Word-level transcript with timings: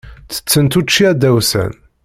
Ttettent 0.35 0.77
učči 0.79 1.03
adawsan. 1.11 1.71